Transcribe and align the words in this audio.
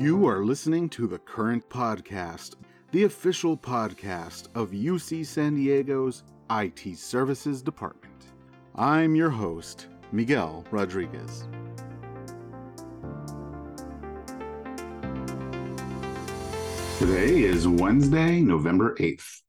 You 0.00 0.26
are 0.28 0.42
listening 0.42 0.88
to 0.90 1.06
the 1.06 1.18
Current 1.18 1.68
Podcast, 1.68 2.54
the 2.90 3.04
official 3.04 3.54
podcast 3.54 4.48
of 4.54 4.70
UC 4.70 5.26
San 5.26 5.56
Diego's 5.56 6.22
IT 6.50 6.96
Services 6.96 7.60
Department. 7.60 8.24
I'm 8.74 9.14
your 9.14 9.28
host, 9.28 9.88
Miguel 10.10 10.64
Rodriguez. 10.70 11.46
Today 16.98 17.42
is 17.42 17.68
Wednesday, 17.68 18.40
November 18.40 18.96
8th. 18.98 19.42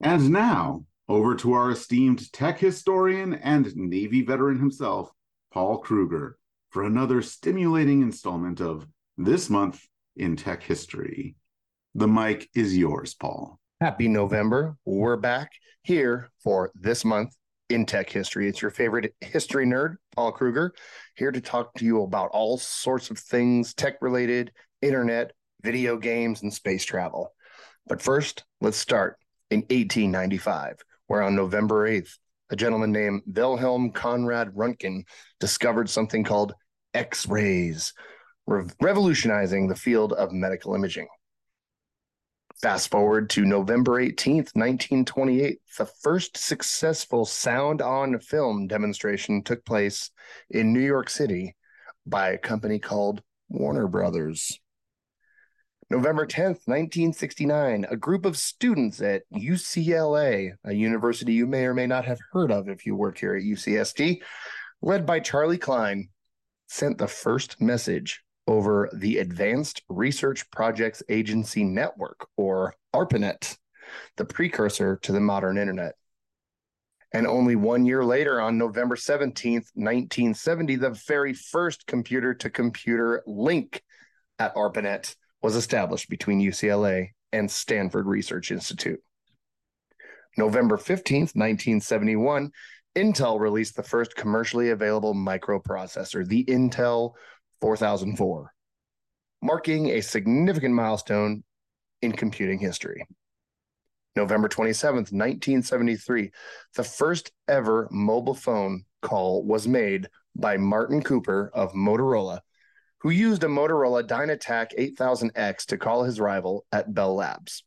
And 0.00 0.30
now, 0.30 0.84
over 1.08 1.36
to 1.36 1.52
our 1.52 1.70
esteemed 1.70 2.32
tech 2.32 2.58
historian 2.58 3.34
and 3.34 3.74
Navy 3.76 4.22
veteran 4.22 4.58
himself, 4.58 5.12
Paul 5.52 5.78
Krueger, 5.78 6.38
for 6.70 6.82
another 6.82 7.22
stimulating 7.22 8.02
installment 8.02 8.60
of 8.60 8.88
This 9.16 9.48
Month 9.48 9.86
in 10.16 10.34
Tech 10.34 10.64
History. 10.64 11.36
The 11.94 12.08
mic 12.08 12.50
is 12.52 12.76
yours, 12.76 13.14
Paul. 13.14 13.60
Happy 13.82 14.06
November. 14.06 14.76
We're 14.84 15.16
back 15.16 15.50
here 15.82 16.30
for 16.38 16.70
this 16.76 17.04
month 17.04 17.34
in 17.68 17.84
tech 17.84 18.08
history. 18.08 18.48
It's 18.48 18.62
your 18.62 18.70
favorite 18.70 19.12
history 19.20 19.66
nerd, 19.66 19.96
Paul 20.14 20.30
Krueger, 20.30 20.72
here 21.16 21.32
to 21.32 21.40
talk 21.40 21.74
to 21.74 21.84
you 21.84 22.04
about 22.04 22.30
all 22.30 22.58
sorts 22.58 23.10
of 23.10 23.18
things 23.18 23.74
tech 23.74 23.96
related, 24.00 24.52
internet, 24.82 25.32
video 25.64 25.96
games, 25.96 26.42
and 26.42 26.54
space 26.54 26.84
travel. 26.84 27.32
But 27.88 28.00
first, 28.00 28.44
let's 28.60 28.76
start 28.76 29.16
in 29.50 29.62
1895, 29.62 30.76
where 31.08 31.22
on 31.22 31.34
November 31.34 31.90
8th, 31.90 32.18
a 32.50 32.54
gentleman 32.54 32.92
named 32.92 33.22
Wilhelm 33.26 33.90
Conrad 33.90 34.54
Röntgen 34.54 35.02
discovered 35.40 35.90
something 35.90 36.22
called 36.22 36.54
X 36.94 37.26
rays, 37.26 37.94
revolutionizing 38.46 39.66
the 39.66 39.74
field 39.74 40.12
of 40.12 40.30
medical 40.30 40.76
imaging. 40.76 41.08
Fast 42.62 42.92
forward 42.92 43.28
to 43.30 43.44
November 43.44 44.00
18th, 44.00 44.54
1928, 44.54 45.58
the 45.78 45.84
first 45.84 46.36
successful 46.36 47.24
sound 47.24 47.82
on 47.82 48.20
film 48.20 48.68
demonstration 48.68 49.42
took 49.42 49.64
place 49.64 50.12
in 50.48 50.72
New 50.72 50.78
York 50.78 51.10
City 51.10 51.56
by 52.06 52.30
a 52.30 52.38
company 52.38 52.78
called 52.78 53.20
Warner 53.48 53.88
Brothers. 53.88 54.60
November 55.90 56.24
10th, 56.24 56.68
1969, 56.68 57.84
a 57.90 57.96
group 57.96 58.24
of 58.24 58.38
students 58.38 59.02
at 59.02 59.22
UCLA, 59.34 60.52
a 60.64 60.72
university 60.72 61.32
you 61.32 61.48
may 61.48 61.64
or 61.64 61.74
may 61.74 61.88
not 61.88 62.04
have 62.04 62.20
heard 62.30 62.52
of 62.52 62.68
if 62.68 62.86
you 62.86 62.94
work 62.94 63.18
here 63.18 63.34
at 63.34 63.42
UCSD, 63.42 64.22
led 64.80 65.04
by 65.04 65.18
Charley 65.18 65.58
Kline, 65.58 66.10
sent 66.68 66.98
the 66.98 67.08
first 67.08 67.60
message 67.60 68.22
over 68.46 68.90
the 68.92 69.18
Advanced 69.18 69.82
Research 69.88 70.50
Projects 70.50 71.02
Agency 71.08 71.64
Network, 71.64 72.28
or 72.36 72.74
ARPANET, 72.94 73.56
the 74.16 74.24
precursor 74.24 74.96
to 75.02 75.12
the 75.12 75.20
modern 75.20 75.58
internet. 75.58 75.94
And 77.14 77.26
only 77.26 77.56
one 77.56 77.84
year 77.84 78.04
later, 78.04 78.40
on 78.40 78.56
November 78.58 78.96
17th, 78.96 79.68
1970, 79.74 80.76
the 80.76 80.90
very 81.06 81.34
first 81.34 81.86
computer 81.86 82.34
to 82.34 82.50
computer 82.50 83.22
link 83.26 83.82
at 84.38 84.54
ARPANET 84.54 85.14
was 85.42 85.56
established 85.56 86.08
between 86.08 86.40
UCLA 86.40 87.10
and 87.32 87.50
Stanford 87.50 88.06
Research 88.06 88.50
Institute. 88.50 89.00
November 90.38 90.78
15th, 90.78 91.34
1971, 91.36 92.50
Intel 92.96 93.38
released 93.38 93.76
the 93.76 93.82
first 93.82 94.16
commercially 94.16 94.70
available 94.70 95.14
microprocessor, 95.14 96.26
the 96.26 96.44
Intel 96.44 97.12
4004, 97.62 98.52
marking 99.40 99.90
a 99.90 100.00
significant 100.00 100.74
milestone 100.74 101.44
in 102.02 102.12
computing 102.12 102.58
history. 102.58 103.06
November 104.16 104.48
27th, 104.48 105.12
1973, 105.12 106.32
the 106.74 106.82
first 106.82 107.30
ever 107.48 107.88
mobile 107.92 108.34
phone 108.34 108.84
call 109.00 109.44
was 109.44 109.68
made 109.68 110.08
by 110.34 110.56
Martin 110.56 111.02
Cooper 111.02 111.50
of 111.54 111.72
Motorola, 111.72 112.40
who 112.98 113.10
used 113.10 113.44
a 113.44 113.46
Motorola 113.46 114.02
DynaTAC 114.02 114.96
8000X 114.98 115.66
to 115.66 115.78
call 115.78 116.02
his 116.02 116.18
rival 116.18 116.66
at 116.72 116.92
Bell 116.92 117.14
Labs. 117.14 117.62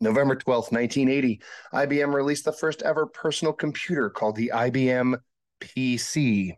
November 0.00 0.34
12th, 0.34 0.72
1980, 0.72 1.42
IBM 1.74 2.14
released 2.14 2.46
the 2.46 2.52
first 2.52 2.82
ever 2.82 3.06
personal 3.06 3.52
computer 3.52 4.08
called 4.08 4.36
the 4.36 4.52
IBM 4.54 5.18
PC. 5.60 6.52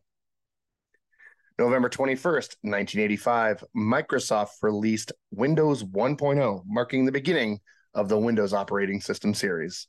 November 1.58 1.88
21st, 1.88 2.56
1985, 2.62 3.64
Microsoft 3.76 4.50
released 4.62 5.12
Windows 5.32 5.82
1.0, 5.82 6.62
marking 6.66 7.04
the 7.04 7.12
beginning 7.12 7.58
of 7.94 8.08
the 8.08 8.18
Windows 8.18 8.52
operating 8.52 9.00
system 9.00 9.34
series. 9.34 9.88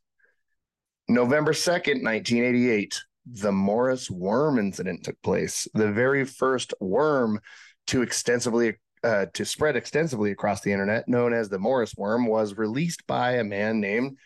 November 1.07 1.53
2nd, 1.53 2.03
1988, 2.03 2.99
the 3.25 3.51
Morris 3.51 4.09
worm 4.09 4.57
incident 4.57 5.03
took 5.03 5.21
place, 5.21 5.67
the 5.75 5.91
very 5.91 6.25
first 6.25 6.73
worm 6.79 7.39
to 7.87 8.01
extensively 8.01 8.75
uh, 9.03 9.27
to 9.33 9.45
spread 9.45 9.77
extensively 9.77 10.31
across 10.31 10.61
the 10.61 10.73
internet, 10.73 11.07
known 11.07 11.33
as 11.33 11.47
the 11.47 11.59
Morris 11.59 11.93
worm, 11.95 12.25
was 12.25 12.57
released 12.57 13.07
by 13.07 13.33
a 13.33 13.43
man 13.43 13.79
named, 13.79 14.17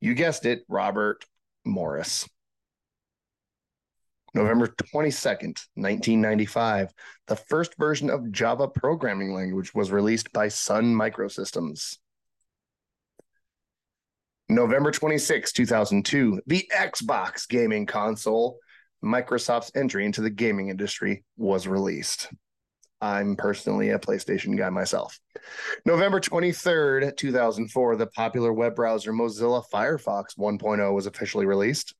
you 0.00 0.14
guessed 0.14 0.46
it, 0.46 0.62
Robert 0.68 1.24
Morris. 1.64 2.28
November 4.34 4.66
22nd, 4.66 5.64
1995, 5.76 6.92
the 7.28 7.36
first 7.36 7.76
version 7.78 8.10
of 8.10 8.32
Java 8.32 8.66
programming 8.66 9.32
language 9.32 9.72
was 9.74 9.92
released 9.92 10.32
by 10.32 10.48
Sun 10.48 10.92
Microsystems. 10.92 11.98
November 14.48 14.90
26, 14.90 15.52
2002, 15.52 16.42
the 16.46 16.68
Xbox 16.74 17.48
gaming 17.48 17.86
console, 17.86 18.58
Microsoft's 19.02 19.70
entry 19.76 20.04
into 20.04 20.20
the 20.20 20.30
gaming 20.30 20.68
industry, 20.68 21.24
was 21.36 21.68
released. 21.68 22.28
I'm 23.00 23.36
personally 23.36 23.90
a 23.90 23.98
PlayStation 23.98 24.56
guy 24.58 24.68
myself. 24.70 25.18
November 25.86 26.20
23rd, 26.20 27.16
2004, 27.16 27.96
the 27.96 28.06
popular 28.08 28.52
web 28.52 28.74
browser 28.74 29.12
Mozilla 29.12 29.62
Firefox 29.72 30.36
1.0 30.36 30.92
was 30.92 31.06
officially 31.06 31.46
released. 31.46 31.94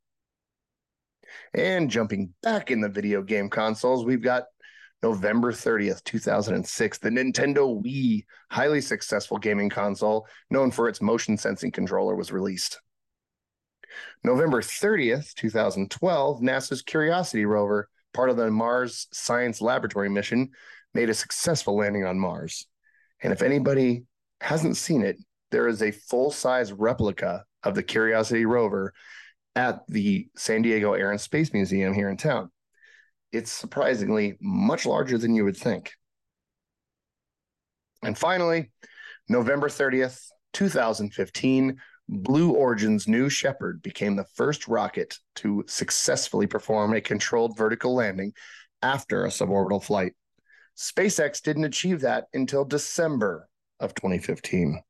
And 1.54 1.90
jumping 1.90 2.34
back 2.42 2.70
in 2.70 2.80
the 2.80 2.88
video 2.88 3.22
game 3.22 3.48
consoles, 3.48 4.04
we've 4.04 4.22
got 4.22 4.44
November 5.02 5.52
30th, 5.52 6.02
2006, 6.04 6.98
the 6.98 7.10
Nintendo 7.10 7.82
Wii, 7.84 8.24
highly 8.50 8.80
successful 8.80 9.36
gaming 9.36 9.68
console 9.68 10.26
known 10.50 10.70
for 10.70 10.88
its 10.88 11.02
motion 11.02 11.36
sensing 11.36 11.70
controller, 11.70 12.16
was 12.16 12.32
released. 12.32 12.80
November 14.24 14.62
30th, 14.62 15.34
2012, 15.34 16.40
NASA's 16.40 16.82
Curiosity 16.82 17.44
rover, 17.44 17.88
part 18.14 18.30
of 18.30 18.36
the 18.36 18.50
Mars 18.50 19.06
Science 19.12 19.60
Laboratory 19.60 20.08
mission, 20.08 20.50
made 20.94 21.10
a 21.10 21.14
successful 21.14 21.76
landing 21.76 22.04
on 22.04 22.18
Mars. 22.18 22.66
And 23.22 23.32
if 23.32 23.42
anybody 23.42 24.04
hasn't 24.40 24.76
seen 24.76 25.02
it, 25.02 25.18
there 25.50 25.68
is 25.68 25.82
a 25.82 25.90
full 25.90 26.30
size 26.30 26.72
replica 26.72 27.44
of 27.62 27.74
the 27.74 27.82
Curiosity 27.82 28.46
rover 28.46 28.92
at 29.56 29.86
the 29.88 30.28
San 30.36 30.62
Diego 30.62 30.94
Air 30.94 31.10
and 31.10 31.20
Space 31.20 31.52
Museum 31.52 31.94
here 31.94 32.08
in 32.08 32.16
town 32.16 32.50
it's 33.34 33.50
surprisingly 33.50 34.36
much 34.40 34.86
larger 34.86 35.18
than 35.18 35.34
you 35.34 35.44
would 35.44 35.56
think. 35.56 35.92
And 38.02 38.16
finally, 38.16 38.70
November 39.28 39.68
30th, 39.68 40.20
2015, 40.52 41.76
Blue 42.08 42.52
Origin's 42.52 43.08
New 43.08 43.28
Shepard 43.28 43.82
became 43.82 44.14
the 44.14 44.26
first 44.34 44.68
rocket 44.68 45.18
to 45.36 45.64
successfully 45.66 46.46
perform 46.46 46.94
a 46.94 47.00
controlled 47.00 47.56
vertical 47.56 47.94
landing 47.94 48.32
after 48.82 49.24
a 49.24 49.30
suborbital 49.30 49.82
flight. 49.82 50.12
SpaceX 50.76 51.42
didn't 51.42 51.64
achieve 51.64 52.02
that 52.02 52.26
until 52.34 52.64
December 52.64 53.48
of 53.80 53.94
2015. 53.94 54.80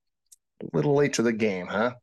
A 0.61 0.77
little 0.77 0.95
late 0.95 1.15
to 1.15 1.23
the 1.23 1.33
game, 1.33 1.67
huh? 1.67 1.95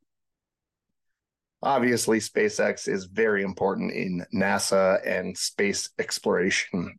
Obviously, 1.64 2.20
SpaceX 2.20 2.88
is 2.88 3.06
very 3.06 3.44
important 3.44 3.92
in 3.92 4.26
NASA 4.34 5.00
and 5.06 5.38
space 5.38 5.90
exploration, 6.00 6.98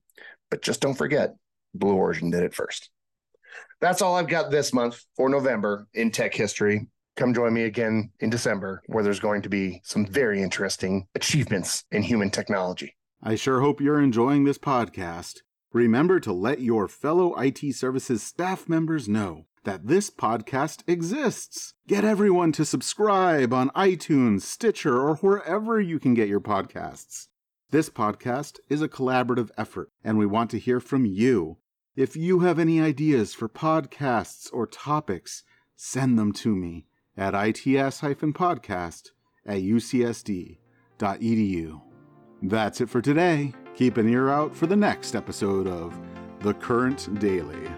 but 0.51 0.63
just 0.63 0.81
don't 0.81 0.95
forget, 0.95 1.35
Blue 1.75 1.95
Origin 1.95 2.31
did 2.31 2.45
it 2.45 2.55
first. 2.55 2.91
That's 3.81 4.03
all 4.03 4.15
I've 4.15 4.29
got 4.29 4.51
this 4.51 4.73
month 4.73 5.05
for 5.17 5.29
November 5.29 5.89
in 5.95 6.13
tech 6.13 6.33
history. 6.33 6.87
Come 7.17 7.35
join 7.35 7.53
me 7.53 7.65
again 7.65 8.11
in 8.21 8.31
December, 8.31 8.83
where 8.87 9.03
there's 9.03 9.21
going 9.21 9.43
to 9.43 9.49
be 9.49 9.81
some 9.85 10.07
very 10.07 10.41
interesting 10.41 11.07
achievements 11.15 11.85
in 11.91 12.03
human 12.03 12.31
technology. 12.31 12.95
I 13.23 13.35
sure 13.35 13.61
hope 13.61 13.81
you're 13.81 14.01
enjoying 14.01 14.45
this 14.45 14.59
podcast. 14.59 15.41
Remember 15.73 16.21
to 16.21 16.33
let 16.33 16.61
your 16.61 16.87
fellow 16.87 17.35
IT 17.35 17.75
services 17.75 18.23
staff 18.23 18.69
members 18.69 19.09
know 19.09 19.47
that 19.65 19.87
this 19.87 20.11
podcast 20.11 20.83
exists. 20.87 21.75
Get 21.87 22.05
everyone 22.05 22.53
to 22.53 22.65
subscribe 22.65 23.53
on 23.53 23.71
iTunes, 23.71 24.43
Stitcher, 24.43 25.01
or 25.01 25.17
wherever 25.17 25.81
you 25.81 25.99
can 25.99 26.15
get 26.15 26.29
your 26.29 26.41
podcasts. 26.41 27.29
This 27.71 27.89
podcast 27.89 28.59
is 28.69 28.83
a 28.83 28.89
collaborative 28.89 29.51
effort, 29.57 29.91
and 30.05 30.19
we 30.19 30.27
want 30.27 30.51
to 30.51 30.59
hear 30.59 30.81
from 30.81 31.07
you. 31.07 31.59
If 31.95 32.17
you 32.17 32.41
have 32.41 32.59
any 32.59 32.81
ideas 32.81 33.35
for 33.35 33.49
podcasts 33.49 34.49
or 34.53 34.67
topics, 34.67 35.43
send 35.77 36.19
them 36.19 36.33
to 36.33 36.55
me 36.57 36.87
at 37.17 37.35
its-podcast 37.35 39.11
at 39.47 39.59
ucsd.edu. 39.59 40.59
That's 42.43 42.81
it 42.81 42.89
for 42.89 43.01
today. 43.01 43.53
Keep 43.75 43.97
an 43.97 44.09
ear 44.09 44.29
out 44.29 44.55
for 44.55 44.67
the 44.67 44.77
next 44.77 45.15
episode 45.15 45.67
of 45.67 45.99
The 46.41 46.55
Current 46.55 47.19
Daily. 47.19 47.69